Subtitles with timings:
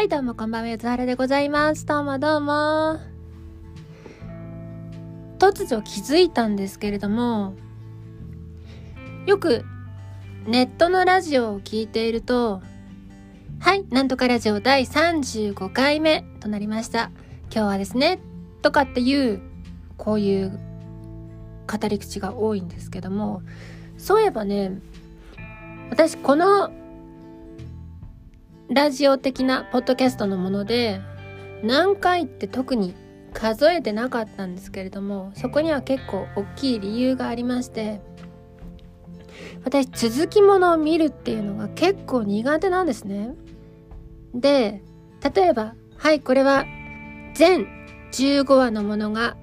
[0.00, 1.84] はい、どうもこんばんは、ゆずはるでございます。
[1.84, 2.98] どうもどうも。
[5.38, 7.52] 突如気づいたんですけれども、
[9.26, 9.62] よく
[10.46, 12.62] ネットのラジオを聞いていると、
[13.58, 17.10] はい、なんとかラジオ第35回目となりました。
[17.52, 18.20] 今日はですね、
[18.62, 19.42] とかっていう、
[19.98, 20.58] こういう
[21.70, 23.42] 語り口が多いんですけども、
[23.98, 24.80] そういえばね、
[25.90, 26.70] 私この
[28.70, 31.00] ラジオ的なポッドキャストのもので
[31.64, 32.94] 何回って特に
[33.32, 38.00] 数えてなかったんですけれどもそこには結構大きい理由がありまして
[39.64, 43.34] 私続きものを見るっていうのが結構苦手なんですね。
[44.34, 44.82] で
[45.34, 46.64] 例えばはいこれは
[47.34, 47.66] 全
[48.12, 49.36] 15話のものが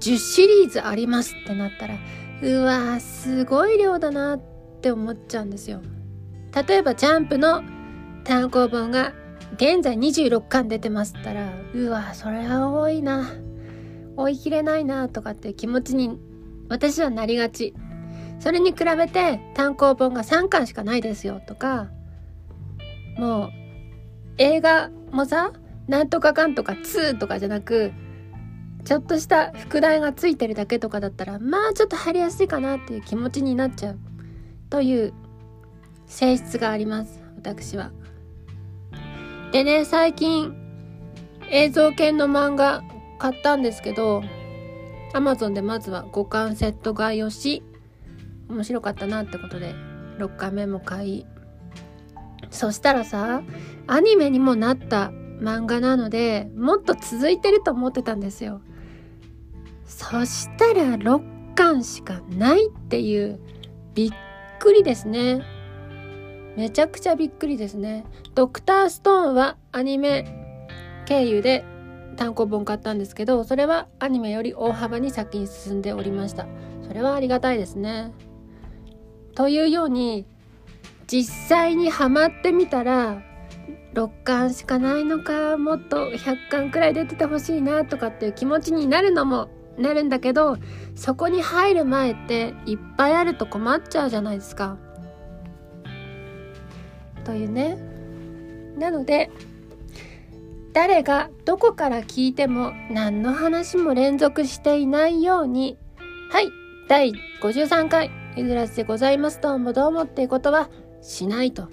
[0.00, 1.96] 10シリーズありますってなったら
[2.42, 4.40] うわーすごい量だなっ
[4.80, 5.82] て思っちゃうんですよ。
[6.66, 7.62] 例えばジャンプの
[8.24, 9.12] 単行本が
[9.54, 13.30] 現在26巻出てますったらうわそれは多いな
[14.16, 16.18] 追い切れないなとかっていう気持ちに
[16.68, 17.74] 私はなりがち
[18.40, 21.88] それに比べて単行本が3巻しかないですよとか
[23.18, 23.50] もう
[24.38, 25.52] 映画もさ
[25.86, 27.92] なんとかかんとか2とかじゃなく
[28.84, 33.98] ちょっとした副題がついてるだけとかだったらまあちょっと入りやすいかなっていう気持ちになっちゃう
[34.70, 35.12] という
[36.06, 37.92] 性質があります私は。
[39.52, 40.54] でね最近
[41.50, 42.82] 映像系の漫画
[43.18, 44.22] 買ったんですけど
[45.12, 47.62] Amazon でまずは5巻セット買いをし
[48.48, 49.74] 面白かったなってことで
[50.18, 51.26] 6巻目も買い。
[52.50, 53.42] そしたらさ
[53.86, 58.62] アニメにもなった漫画なのでもっと続いてると思ってたんですよ。
[59.84, 63.38] そしたら6巻しかないっていう
[63.94, 64.12] びっ
[64.58, 65.42] くりですね。
[66.56, 68.04] めちゃくちゃびっくりですね。
[68.34, 70.24] ドクターストーンはアニメ
[71.06, 71.64] 経由で
[72.16, 76.46] 単行本買ったんですけど、それはアニメより大幅に先に進んでおりました。
[76.86, 78.12] それはありがたいですね。
[79.34, 80.26] というように、
[81.06, 83.22] 実際にハマってみたら、
[83.94, 89.48] 6巻しかないのか、もっと100巻くらい出ててほしいなとかっていう気持ちになるのも
[89.78, 90.56] なるんだけど、
[90.94, 94.78] そこに入る前っていっぱいあると困っちゃうじゃないですか。
[97.24, 97.78] というね。
[98.78, 99.30] なので
[100.72, 105.76] 誰がどこから聞いても何の話も連続していないように。
[106.30, 106.48] はい
[106.88, 107.12] 第
[107.42, 111.68] 53回ゆずらしでございますどうもどうもっていうことはしないと。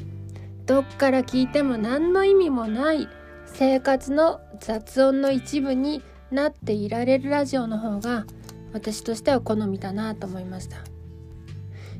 [0.65, 3.07] どっから聞いても何の意味もない
[3.45, 8.25] 生活の雑音の一部になっていられるラジオの方が
[8.73, 10.77] 私としては好みだなと思いました。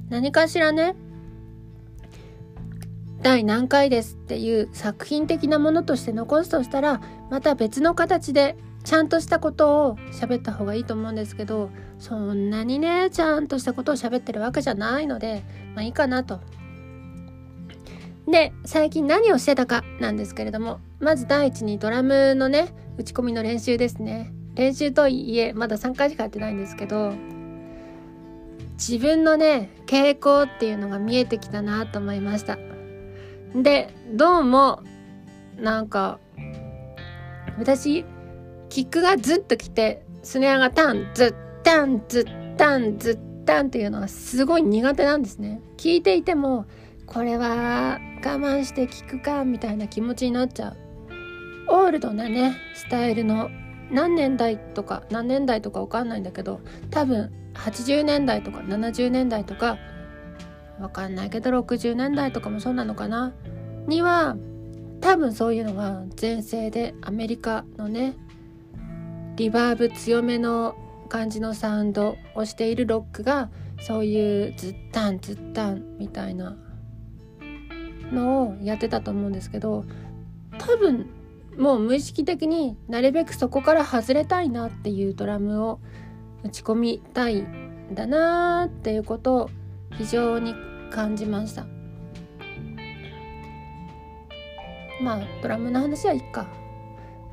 [0.09, 0.95] 何かしらね
[3.22, 11.69] 第何回ですっていう作品的なものとして残すとしたらまた別の形でちゃんとしたことを喋った方がいいと思うんですけど
[12.00, 15.44] そんなにねちゃんとしたことを喋ってるわけじゃないので
[15.75, 16.40] まあいいかなと。
[18.25, 27.13] で最近何をしてたかなんですけれどもまず第一にドラムのね打ち込みの練習ですね練習とはいえまだ3回しかやってないんですけど
[28.74, 32.59] 自分のね傾向っていうのが見えてきたなと思いました
[33.55, 34.83] でどうも
[35.57, 36.19] なんか
[37.57, 38.05] 私
[38.69, 45.61] キックがずっときてスネアがタンズッタンズッタンズッタンっていうのがすごい苦手なんですね。
[45.77, 46.65] 聞いていても
[47.07, 50.77] これは我慢して聞くかみたいな気持ちになっちゃう。
[51.69, 53.49] オールドなねスタイルの
[53.91, 56.61] 何年代とか何年代とかわかんないんだけど
[56.91, 59.77] 多分80年代とか70年代とか
[60.79, 63.34] わかんないけど60年代とかもそうなのかな？
[63.88, 64.38] には
[65.01, 68.16] 多分そういうのが全盛でアメリカのね
[69.35, 70.75] リバーブ強めの
[71.07, 73.50] 感じのサウンドをしているロックが
[73.81, 76.57] そういうズッタンズッタンみたいな
[78.12, 79.86] のをやってたと思うんですけど
[80.57, 81.09] 多分
[81.57, 85.80] もう無意識的になるべくそこから外れたいなっていうドラムを
[86.44, 89.50] 打ち込みたいんだなーっていうことを
[89.98, 90.53] 非常に
[90.89, 91.65] 感じました。
[95.01, 96.47] まあドラムの話はいいか。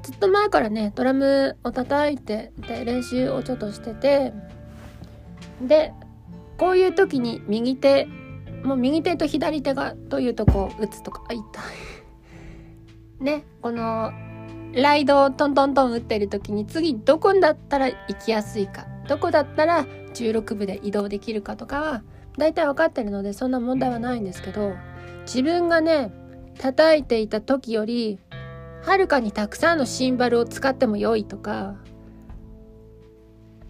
[0.03, 4.33] ずっと前からねドラムを叩いてで練習をちょっとしてて
[5.61, 5.93] で
[6.59, 8.07] こういう時に右手
[8.63, 11.45] もう右手と左手がどういうとこを打つとかあ痛い。
[13.25, 14.13] ねこの
[14.75, 22.03] ライドをトントントン打ってる時に次どこだったら行きやすいかどこだったら16部で移動できるかとかは
[22.39, 24.75] 大体分かってるのでそんな問題はないんですけど
[25.25, 26.13] 自分がね
[26.59, 28.19] 叩いていた時より
[28.83, 31.75] はるかにたくさんのシンバルを使っても良いとか、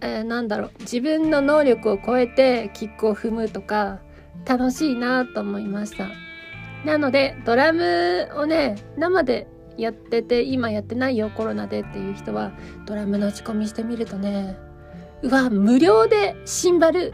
[0.01, 4.01] えー、なんだろう自分の能力を超えてキックを踏むとか
[4.45, 6.09] 楽しいなと思いました。
[6.85, 12.53] なのでドラムをね生でやってて今やってないよコロナでっていう人は
[12.87, 14.57] ドラムの打ち込みしてみるとね
[15.23, 17.13] うわ無料でシンバル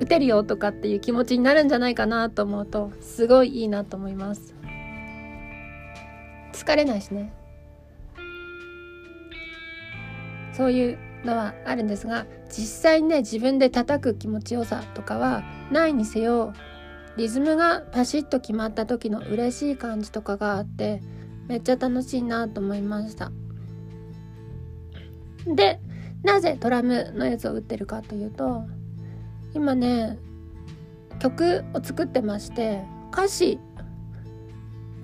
[0.00, 4.54] 打てるよとかっていう気持ちになるんじゃないかなと思うとすごいいいなと思います。
[6.52, 7.32] 疲れないしね。
[10.52, 16.52] そういうのはあるんですが実際にね自分で叩く気持ちよさとかはないにせよ。
[17.16, 21.02] リズムがパシッと決まった時の嬉しい感じとかがあって
[21.48, 23.32] めっちゃ楽しいなと思いました。
[25.46, 25.80] で
[26.22, 28.62] なぜドラムのやつを打ってるかというと
[29.58, 30.16] 今ね
[31.18, 32.80] 曲を作ってまして
[33.12, 33.58] 歌詞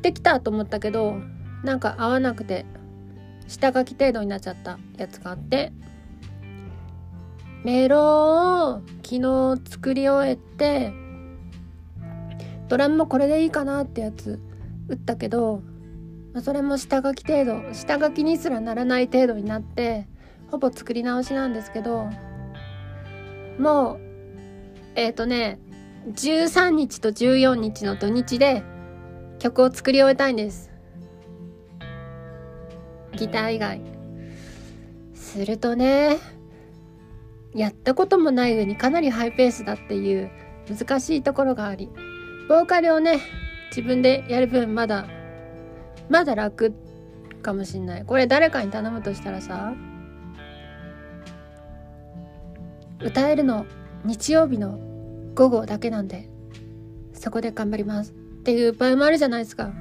[0.01, 1.17] できたと思ったけど
[1.65, 2.65] なんか合わなくて
[3.49, 5.73] 下書き程度になっちゃったやつがあって
[7.65, 10.93] メロを昨日作り終えて
[12.69, 14.39] ドラムもこれでいいかなってやつ
[14.89, 15.63] 打ったけど、
[16.33, 20.07] まあ、それも下書き程度下書きにすらならない程度になって
[20.53, 22.09] ほぼ作り直しなんですけど
[23.59, 24.14] もう
[24.95, 25.59] えっ、ー、とね
[26.09, 28.63] 13日と14日の土日で
[29.39, 30.71] 曲を作り終えたいんです。
[33.17, 33.81] ギター以外。
[35.15, 36.19] するとね
[37.55, 40.31] やったこともない上にかなりハイペースだっていう
[40.69, 41.89] 難しいところがあり
[42.49, 43.21] ボーカルをね
[43.71, 45.07] 自分でやる分まだ
[46.09, 46.73] まだ楽
[47.43, 48.05] かもしんない。
[48.05, 49.75] これ誰かに頼むとしたらさ
[53.01, 53.67] 歌えるの
[54.05, 54.79] 日曜日の
[55.35, 56.29] 午後だけなんで
[57.13, 58.15] そこで頑張りますっ
[58.45, 59.73] ていう場合もあるじゃないですか。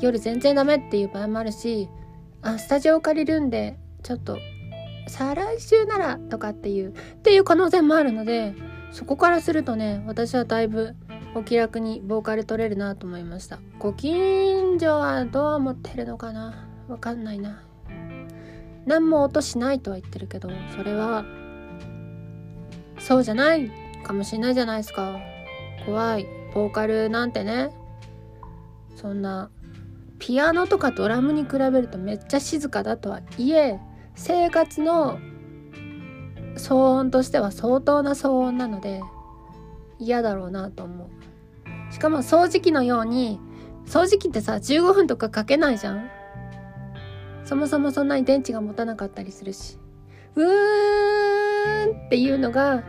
[0.00, 1.88] 夜全然ダメっていう場合もあるし
[2.42, 4.38] あスタジオ借りるんでちょっと
[5.08, 6.92] 再来週ならとかっていうっ
[7.22, 8.54] ていう可能性もあるので
[8.90, 10.94] そこからするとね私はだいぶ
[11.34, 13.58] お気楽にボーカル取れるなと思いました。
[13.78, 16.68] ご近所はどう思ってるのかな？
[16.88, 17.62] わかんないな。
[18.86, 21.24] 何も音しないとは言ってるけどそれは
[23.06, 23.70] そうじゃない
[24.02, 25.20] かもしれないじゃないですか。
[25.84, 26.26] 怖い。
[26.54, 27.68] ボーカルなんてね。
[28.96, 29.50] そんな
[30.18, 33.78] ピアノとかドラムに比べるとめっちゃ静かだとはいえ
[34.14, 35.18] 生活の
[36.56, 39.02] 騒音としては相当な騒音なので
[39.98, 41.92] 嫌だろうなと思う。
[41.92, 43.38] しかも掃除機のように
[43.84, 46.08] 掃除機ってさ15分とかかけないじゃん。
[47.44, 49.78] そもそもそんなに電池が持たなかったりするし。
[50.36, 52.82] うーんっていうのが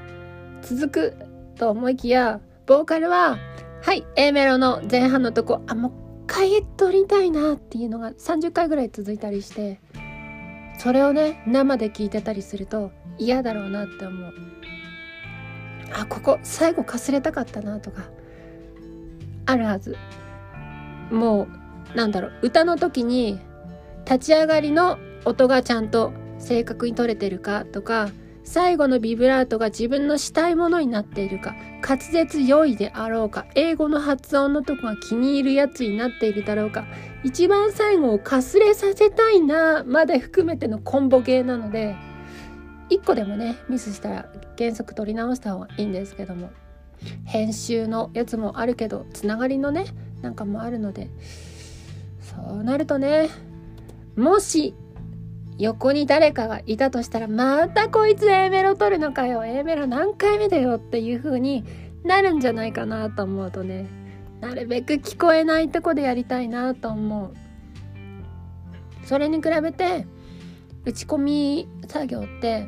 [0.65, 1.15] 続く
[1.57, 3.37] と思いきやボーカルは
[3.83, 5.91] はい A メロの前半のとこあもう
[6.23, 9.79] 一回撮りたいなっていうのが30回ぐらい続いたりして
[10.79, 14.33] それをね生で聞いてたりすると嫌だろうなって思う。
[15.93, 18.09] あここ最後かすれたかったなとか
[19.45, 19.95] あるはず。
[21.11, 21.47] も
[21.93, 23.39] うなんだろう歌の時に
[24.05, 28.09] 立ち上がりの音がちゃんと正確に取れてるかとか
[28.45, 36.85] 最後のビブラートが自分のしたいものになっているか滑舌良いであろうか英語の発音のとこが気に入るやつになっているだろうか
[37.23, 41.95] 一番最後をかすれさせたいなまで含めてのコンボゲーなので
[42.91, 46.51] 1個でもねミスしたら原則取り直した方がいいんですけども
[47.25, 49.85] 編集のやつもあるけどつながりのね
[50.21, 51.09] なんかもあるので
[52.21, 53.29] そうなるとね
[54.15, 54.75] もし
[55.57, 59.45] 横に誰かがいたとしたらまたこいつ A メロ取るのかよ。
[59.45, 61.63] A メロ何回目だよっていう風に
[62.03, 63.87] なるんじゃないかなと思うとね。
[64.41, 67.33] なるべく聞こえないとこでやりたいなと思う。
[69.05, 70.05] それに比べて
[70.83, 72.67] 打ち込み作業って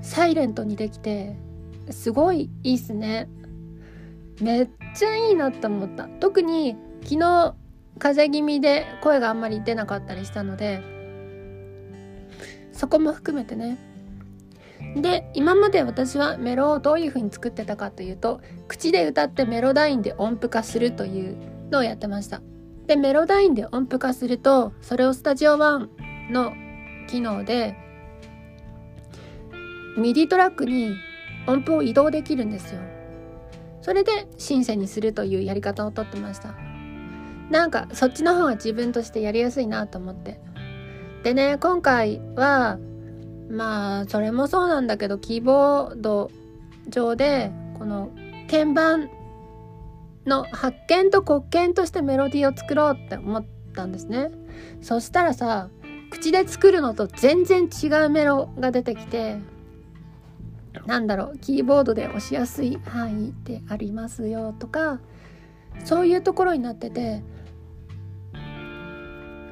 [0.00, 1.36] サイレントにできて
[1.90, 3.28] すごいいいっすね。
[4.40, 6.04] めっちゃいいなって思った。
[6.20, 7.54] 特に昨日
[7.98, 10.97] 風邪気味で声があんまり出なかったりしたので
[12.78, 13.76] そこも含めてね。
[14.94, 21.36] で今まで私はメロをどういう風に作ってたかというと口で歌ってメロダインで音符化するという
[21.72, 22.40] のをやってました。
[22.86, 26.52] でメロダインで音符化するとそれをスタジオ1の
[27.08, 27.76] 機能で
[29.96, 30.94] MIDIトラックに
[31.48, 32.80] 音符を移動できるんですよ。
[33.82, 36.54] それでシンセにするというやり方をとってました。
[37.50, 40.40] なんかそっちの方が自分としてやりやすいなと思って。
[41.28, 42.78] でね今回は
[43.50, 46.30] まあそれもそうなんだけどキーボード
[46.88, 48.10] 上でこの
[48.50, 49.10] 鍵盤
[50.24, 53.44] の白鍵と黒鍵としてメロディーを作ろうって思っ
[53.74, 54.30] たんですね。
[54.80, 55.68] そしたらさ
[56.10, 59.36] 口で作るのと全然違うメロが出てきて
[60.86, 64.98] なんだろうキーボードで押しやすい範囲でありますよとか
[65.84, 67.22] そういうところになってて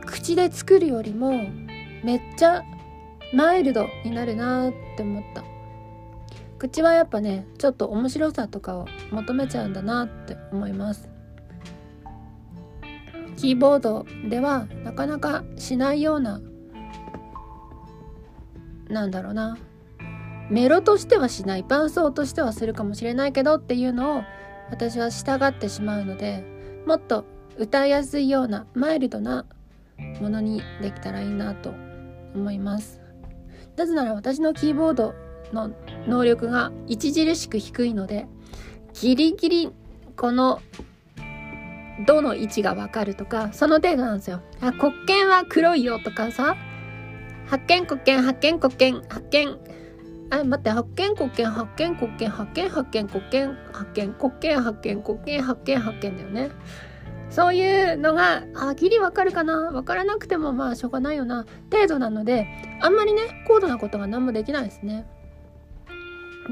[0.07, 1.66] 口で作るよりも
[2.07, 2.63] めっちゃ
[3.35, 5.43] マイルドになるなって思った。
[6.57, 11.11] 口はやっぱねちょっと面白さとかを求めちゃうんだなって思います。
[13.37, 16.41] キーボードではなかなかしないような
[18.89, 19.59] なんだろうな。
[20.49, 24.23] メロとしてはしない伴奏としてはするかもしれないけどっていうのを
[24.71, 26.45] 私は従ってしまうので
[26.87, 27.25] もっと
[27.59, 29.45] 歌いやすいようなマイルドな
[30.21, 31.75] ものにできたらいいなと
[32.37, 33.01] 思います。
[33.77, 35.15] なぜなら私のキーボード
[35.53, 35.71] の
[36.07, 38.27] 能力が著しく低いので
[38.95, 39.71] ギリギリ
[40.17, 40.61] この
[42.07, 44.43] どの位置がわかるとかその程度なんですよ。
[44.61, 46.57] あ黒鍵は黒いよとかさ
[47.47, 49.59] 発見黒鍵発見黒鍵発見。
[50.29, 56.51] あ待って発見黒鍵発見黒鍵発見発見黒鍵発見黒鍵発見黒鍵発見発見だよね。
[57.31, 59.71] そういうのがあギリわかるかな？
[59.73, 61.45] わからなくてもまあしょうがないよな。
[61.71, 62.47] 程度なので
[62.81, 65.07] あんまりね高度なことが何もできないですね。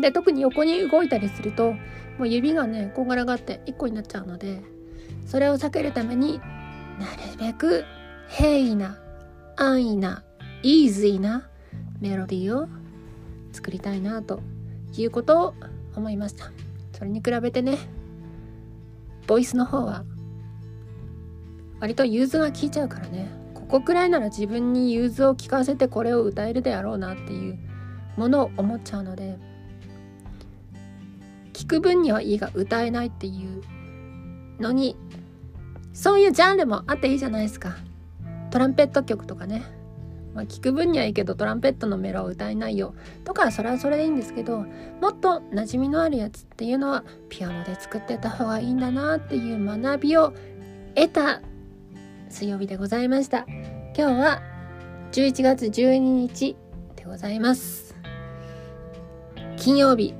[0.00, 1.73] で特に横に動いたりすると
[2.19, 4.62] もう指がねこんがらがって1個になっちゃうので
[5.26, 6.40] それを避けるために
[6.99, 7.85] なるべく
[8.28, 8.99] 平易な
[9.57, 10.25] 安易な
[10.62, 11.49] イーズイな
[12.00, 12.69] メロディーを
[13.52, 14.43] 作りたいなと
[14.97, 15.54] いうことを
[15.95, 16.50] 思いました。
[16.93, 17.78] それに比べてね
[19.26, 20.04] ボイスの方は
[21.85, 23.29] 割と融通が効いちゃうからね。
[23.53, 27.59] ここくらいなら自分に融通を聞かせてこれを歌えるであろうなっていう
[28.17, 29.37] ものを思っちゃうので
[31.53, 33.62] 聞く分にはいいが歌えないっていう
[34.62, 34.97] のに
[35.93, 37.76] そういうジャンルもあっていいじゃないですか。
[38.50, 39.62] トランペット曲とかね。
[40.33, 44.64] まあ、聞く分にはいいけどトランペットのメロを歌えないよとかそれはそれでいいんですけど
[45.00, 50.33] もっと馴染みのあるやつっていうのはピアノで作ってた方がいいんだなっていう学びを
[50.97, 51.41] 得た
[52.35, 53.47] 水曜日でございました。
[53.49, 54.43] 今日は
[55.12, 56.57] 11月12日
[56.97, 57.95] でございます。
[59.57, 60.14] 金曜日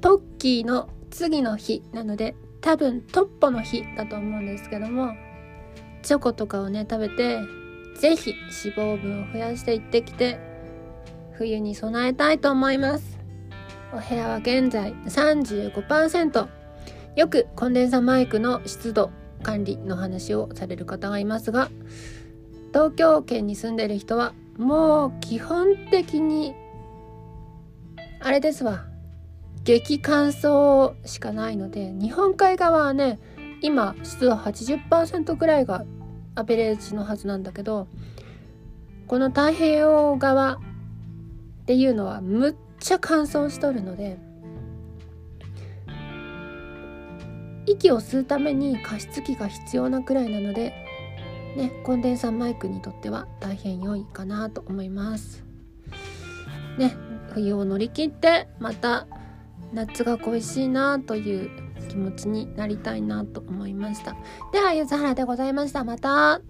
[0.00, 5.12] トッキーの次の日なので多分トッポの日だと思うんですけども
[6.02, 7.38] チョコとかをね食べて
[7.98, 8.34] 是非
[8.64, 10.40] 脂肪分を増やしていってきて
[11.34, 13.18] 冬に備えたいと思います。
[13.92, 16.48] お部屋は現在35%
[17.16, 19.10] よくコンデンサマイクの湿度
[19.42, 21.70] 管理の話をされる方がいますが
[22.72, 26.54] 東京圏に住んでる人はもう基本的に
[28.20, 28.84] あれですわ。
[29.64, 33.18] 激乾燥しかないので日本海側はね
[33.60, 35.84] 今湿度80%ぐらいが
[36.34, 37.86] アベレージのはずなんだけど
[39.06, 40.58] この太平洋側っ
[41.66, 44.18] ていうのはむっちゃ乾燥しとるので
[47.72, 50.72] 息を吸うために加湿器が必要なくらいなので
[51.56, 55.44] ねコンデンサーマイクにとっては大変良いかなと思います。
[56.78, 56.94] ね
[57.32, 59.06] 冬を乗り切ってまた
[59.72, 61.50] 夏が恋しいなという
[61.88, 64.16] 気持ちになりたいなと思いました。
[64.52, 65.84] ではゆずはらでございました。
[65.84, 66.40] また。